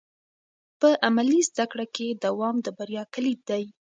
په 0.79 0.89
عملي 1.07 1.39
زده 1.49 1.65
کړه 1.71 1.85
کې 1.95 2.07
دوام 2.25 2.55
د 2.65 2.67
بریا 2.77 3.03
کلید 3.13 3.39
دی. 3.49 3.63